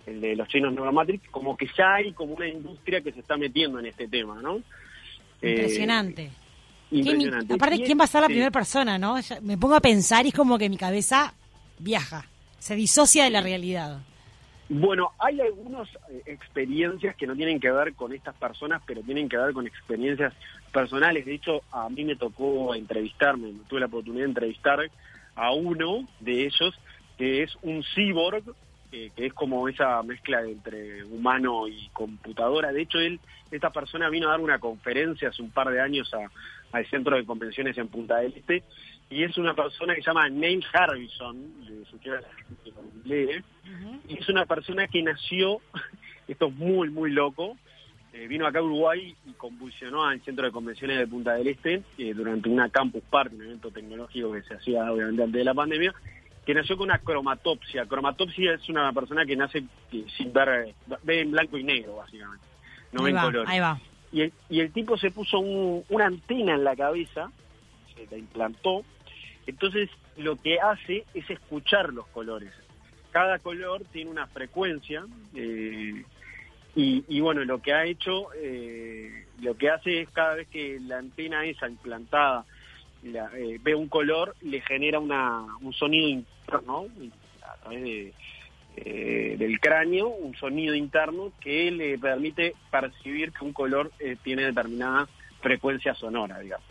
el 0.07 0.21
de 0.21 0.37
los 0.37 0.49
chinos 0.49 0.73
Neuromatrix, 0.73 1.29
como 1.31 1.57
que 1.57 1.69
ya 1.77 1.95
hay 1.97 2.13
como 2.13 2.35
una 2.35 2.49
industria 2.49 3.01
que 3.01 3.13
se 3.13 3.21
está 3.21 3.37
metiendo 3.37 3.79
en 3.79 3.87
este 3.87 4.09
tema, 4.09 4.41
¿no? 4.41 4.57
Eh, 5.43 5.51
impresionante. 5.51 6.31
impresionante. 6.91 7.55
aparte, 7.55 7.83
¿quién 7.83 7.99
va 7.99 8.05
a 8.05 8.09
ser 8.09 8.23
la 8.23 8.29
primera 8.29 8.51
persona, 8.51 8.99
no? 8.99 9.17
me 9.43 9.59
pongo 9.59 9.75
a 9.75 9.81
pensar 9.81 10.25
y 10.25 10.29
es 10.29 10.35
como 10.35 10.59
que 10.59 10.69
mi 10.69 10.77
cabeza 10.77 11.35
viaja, 11.79 12.27
se 12.59 12.77
disocia 12.77 13.25
de 13.25 13.31
la 13.31 13.41
realidad. 13.41 14.01
Bueno, 14.69 15.13
hay 15.19 15.41
algunas 15.41 15.89
eh, 16.11 16.23
experiencias 16.27 17.15
que 17.15 17.27
no 17.27 17.37
tienen 17.37 17.61
que 17.61 17.71
ver 17.71 17.95
con 17.95 18.13
estas 18.13 18.35
personas, 18.35 18.83
pero 18.85 19.01
tienen 19.03 19.29
que 19.29 19.37
ver 19.37 19.53
con 19.53 19.67
experiencias 19.67 20.33
personales. 20.73 21.25
De 21.25 21.35
hecho, 21.35 21.63
a 21.71 21.89
mí 21.89 22.05
me 22.05 22.17
tocó 22.17 22.75
entrevistarme, 22.75 23.53
tuve 23.69 23.81
la 23.81 23.87
oportunidad 23.87 24.25
de 24.25 24.31
entrevistar 24.31 24.81
a 25.37 25.53
uno 25.53 26.09
de 26.19 26.47
ellos, 26.47 26.75
que 27.17 27.45
es 27.45 27.57
un 27.63 27.85
cyborg 27.95 28.43
que 29.15 29.27
es 29.27 29.33
como 29.33 29.69
esa 29.69 30.03
mezcla 30.03 30.43
entre 30.43 31.05
humano 31.05 31.69
y 31.69 31.89
computadora. 31.93 32.73
De 32.73 32.83
hecho, 32.83 32.99
él, 32.99 33.21
esta 33.51 33.71
persona 33.71 34.09
vino 34.09 34.29
a 34.29 34.33
dar 34.33 34.41
una 34.41 34.59
conferencia 34.59 35.29
hace 35.29 35.43
un 35.43 35.51
par 35.51 35.71
de 35.71 35.81
años 35.81 36.13
a, 36.15 36.31
al 36.77 36.87
centro 36.87 37.17
de 37.17 37.25
convenciones 37.25 37.77
en 37.79 37.89
Punta 37.89 38.19
del 38.19 38.35
Este 38.35 38.63
y 39.09 39.23
es 39.23 39.37
una 39.39 39.55
persona 39.55 39.95
que 39.95 40.03
se 40.03 40.09
llama 40.09 40.29
Neil 40.29 40.65
Harbison, 40.73 41.37
y 44.09 44.15
es 44.15 44.29
una 44.29 44.47
persona 44.47 44.89
que 44.89 45.03
nació, 45.03 45.61
esto 46.29 46.47
es 46.47 46.55
muy, 46.55 46.91
muy 46.91 47.13
loco, 47.13 47.57
eh, 48.13 48.27
vino 48.27 48.47
acá 48.47 48.59
a 48.59 48.63
Uruguay 48.63 49.15
y 49.27 49.33
convulsionó 49.35 50.05
al 50.05 50.21
centro 50.23 50.47
de 50.47 50.51
convenciones 50.51 50.99
de 50.99 51.07
Punta 51.07 51.35
del 51.35 51.49
Este 51.49 51.83
eh, 51.99 52.15
durante 52.15 52.49
una 52.49 52.69
campus 52.69 53.03
party, 53.11 53.37
un 53.37 53.43
evento 53.43 53.71
tecnológico 53.71 54.33
que 54.33 54.43
se 54.43 54.55
hacía 54.55 54.91
obviamente 54.91 55.23
antes 55.23 55.39
de 55.39 55.45
la 55.45 55.55
pandemia, 55.55 55.95
que 56.47 56.55
nació 56.55 56.77
con 56.77 56.85
una 56.85 57.01
cromatopsia. 57.01 57.87
Cromatopsia 57.87 58.55
es 58.55 58.69
una 58.69 58.93
persona 58.93 59.27
que 59.27 59.35
nace 59.37 59.65
sin 60.17 60.33
ver, 60.33 60.73
ve 61.03 61.21
en 61.21 61.33
blanco 61.33 61.59
y 61.59 61.65
negro, 61.65 61.97
básicamente, 61.97 62.47
no 62.93 63.03
ve 63.03 63.11
en 63.11 63.17
color. 63.19 63.45
Ahí 63.49 63.59
va. 63.59 63.79
Y 64.13 64.23
el, 64.23 64.33
y 64.49 64.61
el 64.61 64.73
tipo 64.73 64.97
se 64.97 65.11
puso 65.11 65.41
una 65.41 66.07
antena 66.07 66.55
en 66.55 66.63
la 66.63 66.77
cabeza, 66.77 67.31
se 67.95 68.07
la 68.09 68.17
implantó, 68.17 68.85
entonces 69.47 69.91
lo 70.17 70.37
que 70.37 70.61
hace 70.61 71.05
es 71.13 71.29
escuchar 71.29 71.93
los 71.93 72.07
colores. 72.09 72.53
Cada 73.11 73.41
color 73.41 73.83
tiene 73.93 74.11
una 74.11 74.29
frecuencia 74.29 75.05
eh, 75.35 76.05
y, 76.77 77.21
bueno, 77.21 77.43
lo 77.45 77.63
que 77.63 77.73
ha 77.73 77.87
hecho, 77.87 78.29
eh, 78.37 79.25
lo 79.41 79.57
que 79.57 79.71
hace 79.71 80.03
es 80.03 80.11
cada 80.11 80.35
vez 80.35 80.47
que 80.49 80.79
la 80.79 80.99
antena 80.99 81.45
esa 81.47 81.69
implantada 81.69 82.45
eh, 83.03 83.59
ve 83.63 83.75
un 83.75 83.89
color, 83.89 84.37
le 84.43 84.61
genera 84.61 84.99
una, 84.99 85.43
un 85.63 85.73
sonido 85.73 86.23
interno 86.47 86.87
a 87.43 87.57
través 87.57 87.83
de, 87.83 88.13
eh, 88.77 89.37
del 89.39 89.59
cráneo, 89.59 90.09
un 90.09 90.35
sonido 90.37 90.75
interno 90.75 91.33
que 91.41 91.71
le 91.71 91.99
permite 91.99 92.55
percibir 92.71 93.33
que 93.33 93.45
un 93.45 93.53
color 93.53 93.91
eh, 93.99 94.17
tiene 94.23 94.45
determinada 94.45 95.09
frecuencia 95.41 95.95
sonora, 95.95 96.39
digamos. 96.41 96.67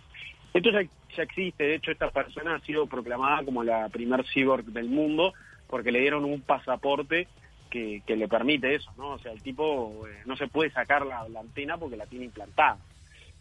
Esto 0.54 0.70
ya, 0.70 0.82
existe, 1.24 1.64
de 1.64 1.76
hecho 1.76 1.92
esta 1.92 2.12
persona 2.12 2.56
ha 2.56 2.60
sido 2.60 2.88
proclamada 2.88 3.44
como 3.44 3.64
la 3.64 3.90
primer 3.90 4.26
cyborg 4.26 4.66
del 4.66 4.90
mundo 4.90 5.34
porque 5.68 5.92
le 5.92 6.02
dieron 6.02 6.26
un 6.26 6.42
pasaporte 6.42 7.28
que, 7.70 8.04
le 8.08 8.28
permite 8.30 8.76
eso, 8.76 8.90
¿no? 8.98 9.10
O 9.10 9.20
sea, 9.20 9.34
el 9.34 9.42
tipo 9.42 10.08
eh, 10.08 10.22
no 10.26 10.38
se 10.38 10.48
puede 10.48 10.70
sacar 10.72 11.06
la, 11.06 11.26
antena 11.38 11.78
porque 11.78 11.98
la 11.98 12.06
tiene 12.06 12.26
implantada. 12.26 12.78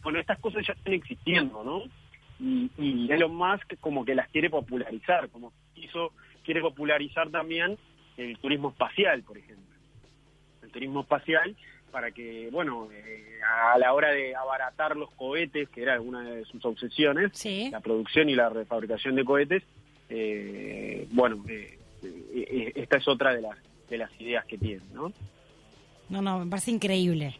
Bueno, 0.03 0.19
estas 0.19 0.39
cosas 0.39 0.65
ya 0.67 0.73
están 0.73 0.93
existiendo, 0.93 1.63
¿no? 1.63 1.83
Y, 2.39 2.69
y 2.77 3.11
Elon 3.11 3.33
Musk 3.33 3.79
como 3.79 4.03
que 4.03 4.15
las 4.15 4.27
quiere 4.29 4.49
popularizar, 4.49 5.29
como 5.29 5.53
hizo, 5.75 6.11
quiere 6.45 6.61
popularizar 6.61 7.29
también 7.29 7.77
el 8.17 8.37
turismo 8.37 8.69
espacial, 8.69 9.23
por 9.23 9.37
ejemplo. 9.37 9.75
El 10.63 10.71
turismo 10.71 11.01
espacial 11.01 11.55
para 11.91 12.11
que, 12.11 12.49
bueno, 12.51 12.89
eh, 12.91 13.39
a 13.41 13.77
la 13.77 13.93
hora 13.93 14.11
de 14.11 14.35
abaratar 14.35 14.97
los 14.97 15.09
cohetes, 15.11 15.69
que 15.69 15.81
era 15.81 16.01
una 16.01 16.23
de 16.23 16.43
sus 16.43 16.63
obsesiones, 16.65 17.31
la 17.71 17.79
producción 17.79 18.29
y 18.29 18.35
la 18.35 18.49
refabricación 18.49 19.15
de 19.15 19.23
cohetes, 19.23 19.63
eh, 20.09 21.07
bueno, 21.11 21.43
eh, 21.47 21.77
esta 22.75 22.97
es 22.97 23.07
otra 23.07 23.33
de 23.33 23.41
las, 23.41 23.57
de 23.89 23.97
las 23.97 24.11
ideas 24.19 24.45
que 24.45 24.57
tiene, 24.57 24.81
¿no? 24.93 25.11
No, 26.09 26.21
no, 26.21 26.39
me 26.39 26.49
parece 26.49 26.71
increíble. 26.71 27.33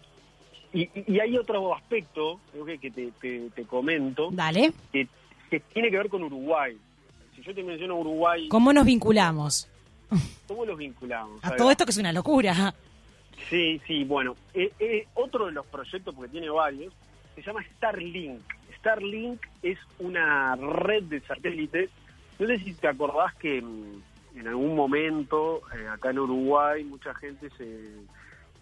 Y, 0.73 0.89
y 1.05 1.19
hay 1.19 1.37
otro 1.37 1.73
aspecto, 1.75 2.39
creo 2.51 2.65
que, 2.65 2.77
que 2.79 2.91
te, 2.91 3.11
te, 3.49 3.63
comento, 3.65 4.29
Dale. 4.31 4.71
Que, 4.91 5.07
que 5.49 5.59
tiene 5.59 5.89
que 5.89 5.97
ver 5.97 6.09
con 6.09 6.23
Uruguay. 6.23 6.77
Si 7.35 7.41
yo 7.41 7.53
te 7.53 7.63
menciono 7.63 7.97
Uruguay... 7.97 8.47
¿Cómo 8.47 8.71
nos 8.71 8.85
vinculamos? 8.85 9.67
¿Cómo 10.47 10.65
los 10.65 10.77
vinculamos? 10.77 11.43
A 11.43 11.55
todo 11.55 11.71
esto 11.71 11.85
que 11.85 11.91
es 11.91 11.97
una 11.97 12.13
locura. 12.13 12.73
Sí, 13.49 13.81
sí, 13.85 14.03
bueno. 14.03 14.35
Eh, 14.53 14.71
eh, 14.79 15.07
otro 15.13 15.47
de 15.47 15.51
los 15.51 15.65
proyectos, 15.65 16.15
porque 16.15 16.31
tiene 16.31 16.49
varios, 16.49 16.93
se 17.35 17.41
llama 17.41 17.63
Starlink. 17.75 18.41
Starlink 18.79 19.41
es 19.61 19.77
una 19.99 20.55
red 20.55 21.03
de 21.03 21.19
satélites. 21.21 21.89
No 22.39 22.47
sé 22.47 22.59
si 22.59 22.73
te 22.73 22.87
acordás 22.87 23.33
que 23.35 23.61
mm, 23.61 24.39
en 24.39 24.47
algún 24.47 24.75
momento, 24.75 25.61
eh, 25.75 25.87
acá 25.87 26.11
en 26.11 26.19
Uruguay, 26.19 26.83
mucha 26.83 27.13
gente 27.15 27.49
se, 27.57 27.95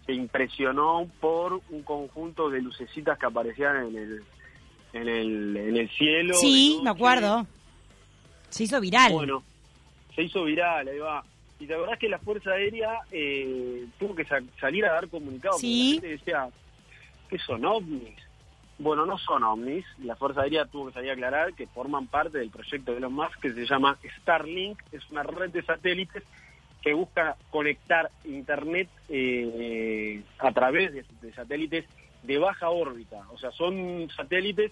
se 0.06 0.12
impresionó 0.12 1.08
por 1.20 1.60
un 1.70 1.82
conjunto 1.82 2.50
de 2.50 2.60
lucecitas 2.62 3.18
que 3.18 3.26
aparecían 3.26 3.86
en 3.86 3.96
el, 3.96 4.24
en 4.92 5.08
el, 5.08 5.56
en 5.56 5.76
el 5.76 5.90
cielo. 5.90 6.34
Sí, 6.34 6.80
me 6.82 6.90
acuerdo. 6.90 7.46
Se 8.54 8.62
hizo 8.62 8.80
viral. 8.80 9.12
Bueno, 9.12 9.42
se 10.14 10.22
hizo 10.22 10.44
viral, 10.44 10.86
ahí 10.86 10.98
va. 10.98 11.24
Y 11.58 11.66
la 11.66 11.76
verdad 11.76 11.94
es 11.94 11.98
que 11.98 12.08
la 12.08 12.20
Fuerza 12.20 12.52
Aérea 12.52 13.00
eh, 13.10 13.84
tuvo 13.98 14.14
que 14.14 14.24
salir 14.60 14.86
a 14.86 14.92
dar 14.92 15.08
comunicados. 15.08 15.60
Sí. 15.60 15.96
La 15.96 16.02
gente 16.02 16.08
decía, 16.08 16.48
¿qué 17.28 17.38
son 17.40 17.64
ovnis? 17.64 18.14
Bueno, 18.78 19.06
no 19.06 19.18
son 19.18 19.42
ovnis. 19.42 19.84
La 20.04 20.14
Fuerza 20.14 20.42
Aérea 20.42 20.66
tuvo 20.66 20.86
que 20.86 20.92
salir 20.92 21.10
a 21.10 21.14
aclarar 21.14 21.54
que 21.54 21.66
forman 21.66 22.06
parte 22.06 22.38
del 22.38 22.50
proyecto 22.50 22.92
de 22.92 22.98
Elon 22.98 23.12
Musk 23.12 23.40
que 23.40 23.52
se 23.52 23.66
llama 23.66 23.98
Starlink. 24.20 24.80
Es 24.92 25.02
una 25.10 25.24
red 25.24 25.50
de 25.50 25.64
satélites 25.64 26.22
que 26.80 26.94
busca 26.94 27.36
conectar 27.50 28.08
Internet 28.24 28.88
eh, 29.08 30.22
a 30.38 30.52
través 30.52 30.92
de, 30.92 31.32
satélites 31.32 31.86
de 32.22 32.38
baja 32.38 32.70
órbita. 32.70 33.26
O 33.32 33.38
sea, 33.38 33.50
son 33.50 34.08
satélites 34.14 34.70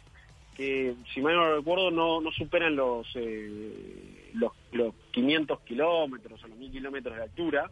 que, 0.57 0.95
si 1.13 1.21
mal 1.21 1.35
no 1.35 1.57
recuerdo, 1.57 1.91
no, 1.91 2.21
no 2.21 2.31
superan 2.33 2.77
los... 2.77 3.07
Eh, 3.15 4.19
los, 4.35 4.53
los 4.73 4.95
500 5.11 5.61
kilómetros 5.61 6.43
o 6.43 6.49
los 6.49 6.57
1000 6.57 6.73
kilómetros 6.73 7.17
de 7.17 7.23
altura. 7.23 7.71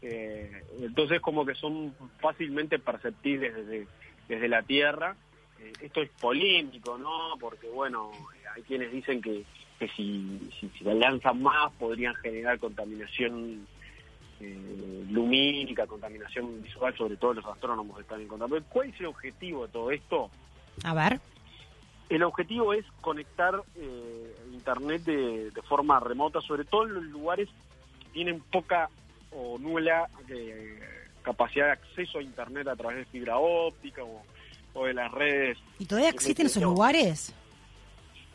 Eh, 0.00 0.64
entonces 0.80 1.20
como 1.20 1.44
que 1.44 1.54
son 1.54 1.94
fácilmente 2.20 2.78
perceptibles 2.78 3.54
desde, 3.54 3.86
desde 4.28 4.48
la 4.48 4.62
Tierra. 4.62 5.16
Eh, 5.60 5.72
esto 5.82 6.02
es 6.02 6.10
polémico, 6.20 6.98
¿no? 6.98 7.34
Porque 7.38 7.68
bueno, 7.68 8.10
hay 8.54 8.62
quienes 8.62 8.92
dicen 8.92 9.20
que, 9.20 9.44
que 9.78 9.88
si, 9.88 10.50
si, 10.58 10.68
si 10.70 10.84
lanzan 10.84 11.42
más 11.42 11.72
podrían 11.78 12.14
generar 12.16 12.58
contaminación 12.58 13.66
eh, 14.40 15.04
lumínica, 15.10 15.86
contaminación 15.86 16.62
visual, 16.62 16.96
sobre 16.96 17.16
todo 17.16 17.34
los 17.34 17.46
astrónomos 17.46 18.00
están 18.00 18.20
en 18.20 18.28
contra. 18.28 18.48
¿Cuál 18.68 18.88
es 18.88 19.00
el 19.00 19.06
objetivo 19.06 19.66
de 19.66 19.72
todo 19.72 19.90
esto? 19.90 20.30
A 20.84 20.94
ver. 20.94 21.20
El 22.08 22.22
objetivo 22.22 22.72
es 22.72 22.84
conectar 23.00 23.62
eh, 23.76 24.34
Internet 24.52 25.02
de, 25.04 25.52
forma 25.68 26.00
remota, 26.00 26.40
sobre 26.40 26.64
todo 26.64 26.86
en 26.86 26.94
los 26.94 27.04
lugares 27.04 27.48
que 28.00 28.10
tienen 28.10 28.40
poca 28.40 28.88
o 29.30 29.58
nula 29.58 30.08
eh, 30.28 30.80
capacidad 31.22 31.66
de 31.66 31.72
acceso 31.72 32.18
a 32.18 32.22
Internet 32.22 32.68
a 32.68 32.76
través 32.76 32.98
de 32.98 33.04
fibra 33.06 33.38
óptica 33.38 34.02
o, 34.04 34.22
de 34.84 34.94
las 34.94 35.10
redes. 35.10 35.58
¿Y 35.80 35.86
todavía 35.86 36.10
existen 36.10 36.46
esos 36.46 36.62
lugares? 36.62 37.34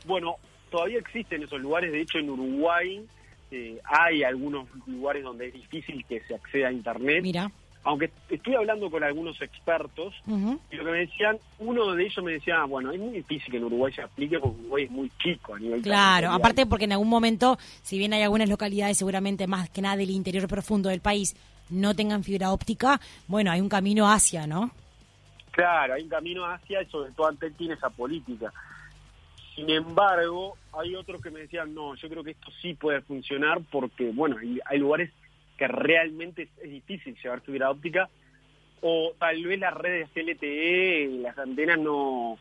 Bueno, 0.05 0.35
todavía 0.69 0.99
existen 0.99 1.41
esos 1.41 1.61
lugares. 1.61 1.91
De 1.93 2.01
hecho, 2.01 2.17
en 2.19 2.29
Uruguay 2.29 3.05
eh, 3.49 3.79
hay 3.85 4.23
algunos 4.23 4.67
lugares 4.85 5.23
donde 5.23 5.47
es 5.47 5.53
difícil 5.53 6.05
que 6.05 6.19
se 6.27 6.35
acceda 6.35 6.67
a 6.67 6.71
Internet. 6.73 7.23
Mira 7.23 7.49
aunque 7.83 8.11
estoy 8.29 8.55
hablando 8.55 8.89
con 8.89 9.03
algunos 9.03 9.41
expertos, 9.41 10.13
y 10.25 10.75
lo 10.75 10.85
que 10.85 10.91
me 10.91 10.99
decían, 10.99 11.37
uno 11.59 11.93
de 11.93 12.05
ellos 12.05 12.23
me 12.23 12.33
decía, 12.33 12.63
bueno, 12.63 12.91
es 12.91 12.99
muy 12.99 13.11
difícil 13.11 13.51
que 13.51 13.57
en 13.57 13.65
Uruguay 13.65 13.91
se 13.93 14.01
aplique 14.01 14.39
porque 14.39 14.59
Uruguay 14.61 14.83
es 14.85 14.91
muy 14.91 15.11
chico 15.21 15.55
a 15.55 15.59
nivel 15.59 15.81
Claro, 15.81 16.31
aparte 16.31 16.65
porque 16.65 16.85
en 16.85 16.93
algún 16.93 17.09
momento, 17.09 17.57
si 17.81 17.97
bien 17.97 18.13
hay 18.13 18.23
algunas 18.23 18.49
localidades 18.49 18.97
seguramente 18.97 19.47
más 19.47 19.69
que 19.69 19.81
nada 19.81 19.97
del 19.97 20.11
interior 20.11 20.47
profundo 20.47 20.89
del 20.89 21.01
país, 21.01 21.35
no 21.69 21.93
tengan 21.93 22.23
fibra 22.23 22.53
óptica, 22.53 23.01
bueno, 23.27 23.51
hay 23.51 23.59
un 23.59 23.69
camino 23.69 24.09
hacia, 24.09 24.47
¿no? 24.47 24.71
Claro, 25.51 25.95
hay 25.95 26.03
un 26.03 26.09
camino 26.09 26.45
hacia 26.45 26.81
y 26.81 26.85
sobre 26.85 27.11
todo 27.11 27.27
antes 27.27 27.55
tiene 27.57 27.73
esa 27.73 27.89
política. 27.89 28.51
Sin 29.55 29.69
embargo, 29.69 30.57
hay 30.71 30.95
otros 30.95 31.21
que 31.21 31.29
me 31.29 31.41
decían, 31.41 31.75
no, 31.75 31.95
yo 31.95 32.09
creo 32.09 32.23
que 32.23 32.31
esto 32.31 32.49
sí 32.61 32.73
puede 32.73 33.01
funcionar 33.01 33.61
porque, 33.69 34.09
bueno, 34.11 34.37
hay 34.65 34.79
lugares 34.79 35.11
que 35.57 35.67
realmente 35.67 36.49
es 36.61 36.69
difícil 36.69 37.17
llevar 37.21 37.41
fibra 37.41 37.69
óptica, 37.69 38.09
o 38.81 39.13
tal 39.17 39.43
vez 39.43 39.59
las 39.59 39.73
redes 39.73 40.09
LTE 40.13 41.19
las 41.21 41.37
antenas 41.37 41.79
no, 41.79 42.37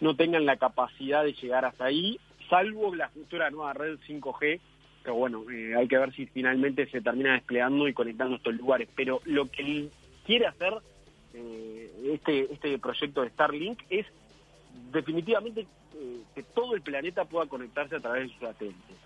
no 0.00 0.16
tengan 0.16 0.46
la 0.46 0.56
capacidad 0.56 1.24
de 1.24 1.32
llegar 1.32 1.64
hasta 1.64 1.86
ahí, 1.86 2.18
salvo 2.48 2.94
la 2.94 3.08
futura 3.08 3.50
nueva 3.50 3.72
red 3.72 3.98
5G, 4.06 4.60
que 5.04 5.10
bueno, 5.10 5.44
eh, 5.50 5.74
hay 5.76 5.88
que 5.88 5.98
ver 5.98 6.12
si 6.12 6.26
finalmente 6.26 6.86
se 6.90 7.00
termina 7.00 7.32
desplegando 7.32 7.88
y 7.88 7.94
conectando 7.94 8.36
estos 8.36 8.54
lugares. 8.54 8.88
Pero 8.94 9.20
lo 9.24 9.50
que 9.50 9.88
quiere 10.26 10.46
hacer 10.46 10.74
eh, 11.34 11.90
este, 12.12 12.52
este 12.52 12.78
proyecto 12.78 13.22
de 13.22 13.30
Starlink 13.30 13.80
es 13.88 14.06
definitivamente 14.92 15.66
eh, 15.94 16.20
que 16.34 16.42
todo 16.42 16.74
el 16.74 16.82
planeta 16.82 17.24
pueda 17.24 17.46
conectarse 17.46 17.96
a 17.96 18.00
través 18.00 18.24
de 18.24 18.28
sus 18.34 18.40
satélites. 18.40 18.96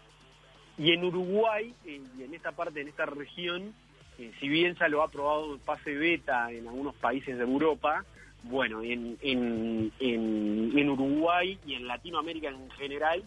Y 0.78 0.92
en 0.92 1.04
Uruguay, 1.04 1.72
eh, 1.86 2.00
y 2.18 2.22
en 2.22 2.34
esta 2.34 2.52
parte, 2.52 2.80
en 2.80 2.88
esta 2.88 3.06
región, 3.06 3.72
eh, 4.18 4.32
si 4.40 4.48
bien 4.48 4.76
ya 4.78 4.88
lo 4.88 5.02
ha 5.02 5.06
aprobado 5.06 5.54
en 5.54 5.60
fase 5.60 5.94
beta 5.94 6.50
en 6.50 6.68
algunos 6.68 6.94
países 6.96 7.36
de 7.36 7.44
Europa, 7.44 8.04
bueno, 8.44 8.82
en, 8.82 9.16
en, 9.22 9.90
en, 9.98 10.90
Uruguay 10.90 11.58
y 11.66 11.74
en 11.74 11.86
Latinoamérica 11.86 12.48
en 12.48 12.70
general 12.72 13.22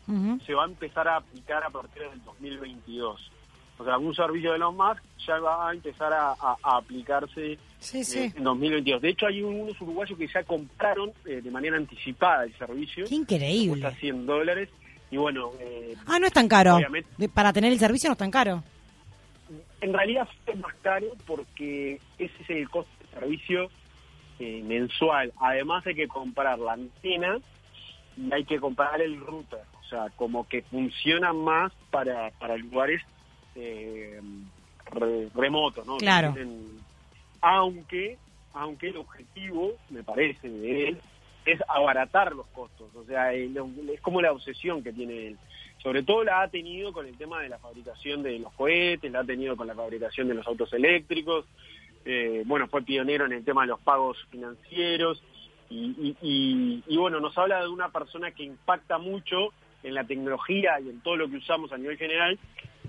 se 0.45 0.53
va 0.53 0.63
a 0.63 0.67
empezar 0.67 1.07
a 1.07 1.17
aplicar 1.17 1.63
a 1.63 1.71
partir 1.71 2.03
del 2.03 2.23
2022. 2.23 3.31
o 3.79 3.83
sea, 3.83 3.97
un 3.97 4.13
servicio 4.13 4.53
de 4.53 4.59
los 4.59 4.75
más 4.75 4.97
ya 5.25 5.39
va 5.39 5.69
a 5.69 5.73
empezar 5.73 6.13
a, 6.13 6.35
aplicarse 6.61 7.53
eh, 7.53 8.31
en 8.35 8.43
2022. 8.43 9.01
De 9.01 9.09
hecho, 9.09 9.25
hay 9.25 9.41
unos 9.41 9.79
uruguayos 9.81 10.17
que 10.17 10.27
ya 10.27 10.43
compraron 10.43 11.11
eh, 11.25 11.41
de 11.41 11.51
manera 11.51 11.77
anticipada 11.77 12.43
el 12.43 12.55
servicio. 12.55 13.05
¡Qué 13.07 13.15
increíble! 13.15 13.81
Cuesta 13.81 13.99
100 13.99 14.25
dólares. 14.25 14.69
Y 15.11 15.17
bueno... 15.17 15.51
Eh, 15.59 15.95
ah, 16.07 16.19
no 16.19 16.27
es 16.27 16.33
tan 16.33 16.47
caro. 16.47 16.79
Para 17.33 17.53
tener 17.53 17.71
el 17.71 17.79
servicio 17.79 18.09
no 18.09 18.13
es 18.13 18.19
tan 18.19 18.31
caro. 18.31 18.63
En 19.81 19.93
realidad 19.93 20.27
es 20.45 20.57
más 20.57 20.73
caro 20.81 21.07
porque 21.25 21.99
ese 22.17 22.33
es 22.43 22.49
el 22.49 22.69
costo 22.69 22.91
de 22.99 23.19
servicio 23.19 23.69
mensual. 24.39 25.33
Además 25.39 25.85
hay 25.87 25.95
que 25.95 26.07
comprar 26.07 26.59
la 26.59 26.73
antena 26.73 27.37
y 28.17 28.33
hay 28.33 28.43
que 28.43 28.59
comprar 28.59 29.01
el 29.01 29.19
router. 29.19 29.61
O 29.81 29.89
sea, 29.89 30.09
como 30.15 30.47
que 30.47 30.63
funciona 30.63 31.31
más 31.31 31.71
para, 31.91 32.31
para 32.31 32.57
lugares 32.57 33.01
eh, 33.55 34.19
remotos, 35.33 35.85
¿no? 35.85 35.97
Claro. 35.97 36.35
aunque, 37.41 38.17
aunque 38.53 38.89
el 38.89 38.97
objetivo, 38.97 39.73
me 39.89 40.03
parece, 40.03 40.49
de 40.49 40.89
él, 40.89 41.01
es 41.47 41.61
abaratar 41.67 42.35
los 42.35 42.45
costos. 42.47 42.93
O 42.93 43.05
sea, 43.05 43.33
es 43.33 44.01
como 44.01 44.21
la 44.21 44.33
obsesión 44.33 44.83
que 44.83 44.91
tiene 44.91 45.27
él. 45.27 45.37
Sobre 45.81 46.03
todo 46.03 46.23
la 46.23 46.41
ha 46.41 46.49
tenido 46.49 46.91
con 46.91 47.05
el 47.05 47.17
tema 47.17 47.41
de 47.41 47.49
la 47.49 47.57
fabricación 47.57 48.21
de 48.21 48.37
los 48.39 48.51
cohetes, 48.53 49.11
la 49.11 49.21
ha 49.21 49.23
tenido 49.23 49.55
con 49.55 49.65
la 49.65 49.73
fabricación 49.73 50.27
de 50.27 50.33
los 50.33 50.45
autos 50.45 50.73
eléctricos. 50.73 51.45
Eh, 52.03 52.43
bueno, 52.45 52.67
fue 52.67 52.81
pionero 52.81 53.25
en 53.25 53.31
el 53.31 53.45
tema 53.45 53.61
de 53.61 53.67
los 53.67 53.79
pagos 53.79 54.17
financieros. 54.29 55.23
Y, 55.69 56.15
y, 56.21 56.97
bueno, 56.97 57.19
nos 57.19 57.37
habla 57.37 57.61
de 57.61 57.67
una 57.67 57.89
persona 57.89 58.31
que 58.31 58.43
impacta 58.43 58.97
mucho 58.97 59.53
en 59.83 59.93
la 59.93 60.05
tecnología 60.05 60.79
y 60.79 60.89
en 60.89 61.01
todo 61.01 61.17
lo 61.17 61.29
que 61.29 61.37
usamos 61.37 61.71
a 61.71 61.77
nivel 61.77 61.97
general 61.97 62.39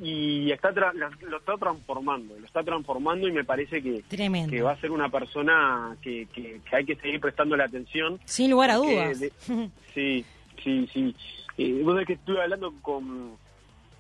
y 0.01 0.51
está 0.53 0.71
lo 0.71 1.39
está 1.39 1.57
transformando, 1.57 2.39
lo 2.39 2.47
está 2.47 2.63
transformando 2.63 3.27
y 3.29 3.33
me 3.33 3.45
parece 3.45 3.83
que, 3.83 4.03
que 4.09 4.63
va 4.63 4.73
a 4.73 4.81
ser 4.81 4.91
una 4.91 5.09
persona 5.09 5.97
que, 6.03 6.27
que, 6.33 6.61
hay 6.73 6.85
que 6.85 6.97
seguir 6.97 7.21
prestando 7.21 7.57
la 7.57 7.65
atención. 7.65 8.21
Sin 8.25 8.51
lugar 8.51 8.71
a 8.71 8.77
dudas. 8.77 9.19
sí, 9.95 10.25
sí, 10.63 10.89
sí. 10.93 11.15
Eh, 11.57 11.81
vos 11.83 11.95
sabés 11.95 12.07
que 12.07 12.13
estuve 12.15 12.41
hablando 12.41 12.73
con, 12.83 13.33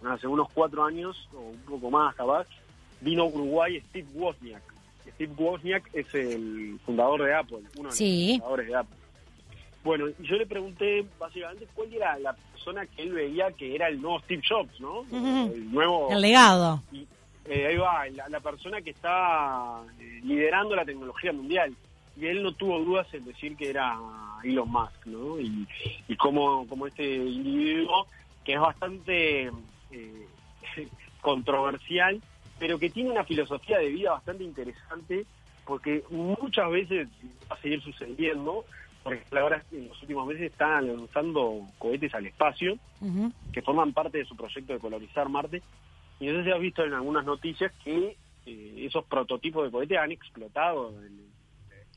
hace 0.05 0.26
unos 0.26 0.49
cuatro 0.52 0.85
años, 0.85 1.28
o 1.35 1.40
un 1.50 1.59
poco 1.62 1.90
más 1.90 2.14
capaz, 2.14 2.47
vino 3.00 3.25
a 3.25 3.26
Uruguay 3.26 3.81
Steve 3.88 4.09
Wozniak. 4.14 4.62
Steve 5.14 5.33
Wozniak 5.37 5.90
es 5.93 6.14
el 6.14 6.78
fundador 6.85 7.25
de 7.25 7.35
Apple, 7.35 7.62
uno 7.76 7.90
de 7.90 8.05
los 8.05 8.38
fundadores 8.38 8.69
de 8.69 8.76
Apple. 8.76 8.98
Bueno, 9.85 10.06
yo 10.20 10.37
le 10.37 10.47
pregunté 10.47 11.06
básicamente 11.18 11.66
cuál 11.75 11.92
era 11.92 12.18
la 12.18 12.32
persona 12.32 12.87
que 12.87 13.02
él 13.02 13.12
veía 13.12 13.52
que 13.52 13.75
era 13.75 13.88
el 13.88 14.00
nuevo 14.00 14.20
Steve 14.20 14.42
Jobs, 14.47 14.80
¿no? 14.80 15.04
El 15.11 15.73
nuevo... 15.73 16.08
El 16.11 16.20
legado. 16.20 16.82
Y, 16.92 17.06
eh, 17.47 17.66
ahí 17.68 17.76
va, 17.76 18.06
la, 18.28 18.40
persona 18.40 18.82
que 18.82 18.90
está 18.90 19.80
eh, 20.00 20.20
liderando 20.23 20.76
la 20.76 20.85
tecnología 20.85 21.32
mundial. 21.32 21.75
Y 22.16 22.26
él 22.26 22.42
no 22.42 22.52
tuvo 22.52 22.80
dudas 22.80 23.06
en 23.14 23.25
decir 23.25 23.56
que 23.56 23.70
era 23.70 23.97
Elon 24.42 24.70
Musk, 24.70 25.06
¿no? 25.06 25.40
Y, 25.40 25.66
y 26.08 26.16
como, 26.16 26.66
como 26.66 26.87
este 26.87 27.16
individuo 27.16 28.06
que 28.49 28.54
es 28.54 28.61
bastante 28.61 29.50
eh, 29.90 30.26
controversial, 31.20 32.18
pero 32.58 32.78
que 32.78 32.88
tiene 32.88 33.11
una 33.11 33.25
filosofía 33.25 33.78
de 33.78 33.88
vida 33.88 34.12
bastante 34.12 34.42
interesante, 34.42 35.26
porque 35.66 36.02
muchas 36.11 36.70
veces 36.70 37.08
va 37.50 37.56
a 37.56 37.61
seguir 37.61 37.82
sucediendo, 37.82 38.64
por 39.09 39.17
ejemplo, 39.17 39.41
ahora 39.41 39.65
en 39.73 39.88
los 39.88 40.03
últimos 40.03 40.27
meses 40.27 40.53
están 40.53 40.87
lanzando 40.87 41.67
cohetes 41.79 42.15
al 42.15 42.27
espacio 42.27 42.79
que 43.53 43.62
forman 43.62 43.95
parte 43.95 44.19
de 44.19 44.27
su 44.27 44.37
proyecto 44.37 44.75
de 44.75 44.79
colonizar 44.79 45.29
Marte. 45.31 45.62
Y 46.21 46.27
no 46.27 46.38
sé 46.38 46.45
si 46.45 46.50
has 46.50 46.61
visto 46.61 46.85
en 46.85 46.93
algunas 46.93 47.25
noticias 47.25 47.73
que 47.83 48.17
eh, 48.45 48.75
esos 48.79 49.05
prototipos 49.07 49.65
de 49.65 49.71
cohetes 49.71 49.99
han 49.99 50.12
explotado. 50.12 50.93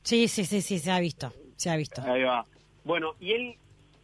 sí, 0.04 0.30
sí, 0.30 0.46
sí, 0.46 0.62
sí, 0.62 0.80
se 0.80 0.90
ha 0.90 1.02
visto, 1.02 1.34
se 1.58 1.70
ha 1.70 1.76
visto. 1.76 2.02
Ahí 2.04 2.24
va. 2.24 2.46
Bueno, 2.86 3.16
y 3.20 3.34
él, 3.34 3.56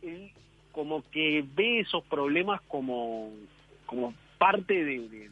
él 0.01 0.31
como 0.73 1.01
que 1.09 1.45
ve 1.55 1.79
esos 1.79 2.03
problemas 2.03 2.59
como, 2.67 3.31
como 3.85 4.13
parte 4.37 4.83
de, 4.83 5.07
de, 5.07 5.29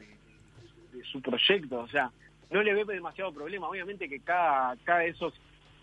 su 1.12 1.22
proyecto, 1.22 1.80
o 1.80 1.88
sea, 1.90 2.10
no 2.52 2.64
le 2.64 2.74
ve 2.74 2.86
demasiado 2.86 3.34
problema. 3.34 3.68
Obviamente 3.68 4.08
que 4.08 4.22
cada, 4.22 4.78
cada 4.86 5.00
de 5.00 5.10
esos 5.10 5.34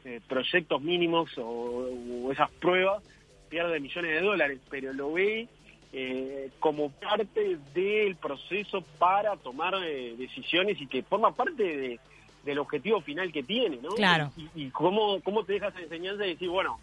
eh, 0.05 0.21
proyectos 0.27 0.83
mínimos 0.83 1.31
o, 1.39 2.33
esas 2.33 2.51
pruebas 2.51 3.05
pierde 3.49 3.79
millones 3.79 4.11
de 4.11 4.21
dólares, 4.21 4.59
pero 4.69 4.93
lo 4.93 5.13
ve 5.13 5.47
eh, 5.93 6.51
como 6.59 6.91
parte 6.91 7.59
del 7.73 8.17
proceso 8.17 8.83
para 8.99 9.37
tomar 9.37 9.75
eh, 9.85 10.17
decisiones 10.19 10.81
y 10.81 10.89
que 10.89 11.05
forma 11.05 11.33
parte 11.33 12.01
del 12.45 12.59
objetivo 12.59 13.01
final 13.01 13.31
que 13.31 13.45
tiene, 13.45 13.77
¿no? 13.77 13.91
Claro. 13.91 14.33
Y, 14.57 14.71
cómo, 14.71 15.21
cómo 15.21 15.45
te 15.45 15.53
dejas 15.53 15.73
enseñanza 15.77 16.27
y 16.27 16.31
decir, 16.31 16.49
bueno, 16.49 16.81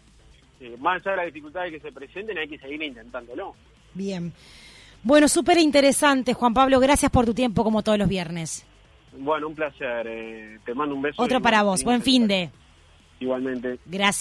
más 0.78 1.02
allá 1.02 1.10
de 1.10 1.16
las 1.18 1.26
dificultades 1.26 1.72
que 1.72 1.80
se 1.80 1.92
presenten, 1.92 2.38
hay 2.38 2.48
que 2.48 2.58
seguir 2.58 2.82
intentándolo. 2.82 3.54
Bien. 3.92 4.32
Bueno, 5.02 5.28
súper 5.28 5.58
interesante, 5.58 6.32
Juan 6.32 6.54
Pablo. 6.54 6.80
Gracias 6.80 7.10
por 7.10 7.26
tu 7.26 7.34
tiempo, 7.34 7.64
como 7.64 7.82
todos 7.82 7.98
los 7.98 8.08
viernes. 8.08 8.64
Bueno, 9.12 9.48
un 9.48 9.54
placer. 9.54 10.60
te 10.64 10.74
mando 10.74 10.94
un 10.94 11.02
beso. 11.02 11.20
Otro 11.20 11.42
para 11.42 11.62
vos. 11.62 11.84
Buen 11.84 12.00
fin 12.00 12.26
de. 12.26 12.50
Igualmente. 13.20 13.78
Gracias. 13.86 14.16